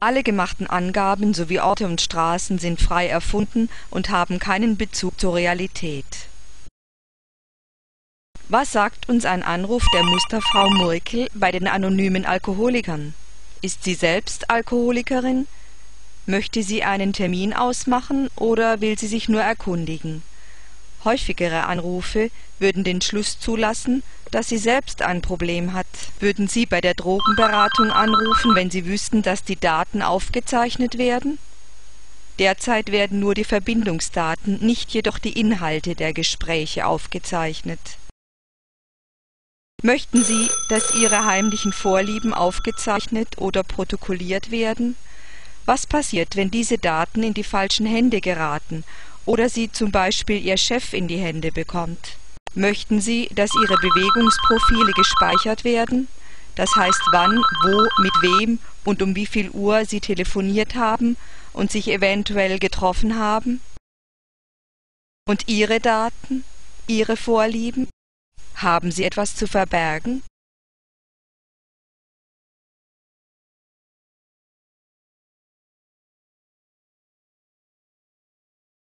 [0.00, 5.34] Alle gemachten Angaben sowie Orte und Straßen sind frei erfunden und haben keinen Bezug zur
[5.34, 6.28] Realität.
[8.48, 13.14] Was sagt uns ein Anruf der Musterfrau Murkel bei den anonymen Alkoholikern?
[13.62, 15.46] Ist sie selbst Alkoholikerin?
[16.26, 20.22] Möchte sie einen Termin ausmachen oder will sie sich nur erkundigen?
[21.04, 24.02] Häufigere Anrufe würden den Schluss zulassen,
[24.34, 25.86] dass sie selbst ein Problem hat.
[26.18, 31.38] Würden Sie bei der Drogenberatung anrufen, wenn Sie wüssten, dass die Daten aufgezeichnet werden?
[32.40, 37.78] Derzeit werden nur die Verbindungsdaten, nicht jedoch die Inhalte der Gespräche aufgezeichnet.
[39.82, 44.96] Möchten Sie, dass Ihre heimlichen Vorlieben aufgezeichnet oder protokolliert werden?
[45.64, 48.82] Was passiert, wenn diese Daten in die falschen Hände geraten
[49.26, 52.16] oder sie zum Beispiel Ihr Chef in die Hände bekommt.
[52.56, 56.06] Möchten Sie, dass Ihre Bewegungsprofile gespeichert werden?
[56.54, 61.16] Das heißt, wann, wo, mit wem und um wie viel Uhr Sie telefoniert haben
[61.52, 63.60] und sich eventuell getroffen haben?
[65.26, 66.44] Und Ihre Daten?
[66.86, 67.88] Ihre Vorlieben?
[68.54, 70.22] Haben Sie etwas zu verbergen?